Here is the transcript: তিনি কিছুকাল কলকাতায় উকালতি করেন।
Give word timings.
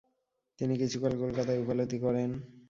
তিনি 0.59 0.73
কিছুকাল 0.81 1.13
কলকাতায় 1.21 1.61
উকালতি 1.63 1.97
করেন। 2.05 2.29